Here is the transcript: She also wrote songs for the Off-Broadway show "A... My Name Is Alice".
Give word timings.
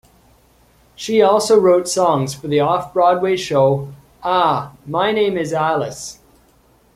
She 0.95 1.21
also 1.21 1.59
wrote 1.59 1.87
songs 1.87 2.33
for 2.33 2.47
the 2.47 2.59
Off-Broadway 2.59 3.37
show 3.37 3.93
"A... 4.23 4.71
My 4.87 5.11
Name 5.11 5.37
Is 5.37 5.53
Alice". 5.53 6.17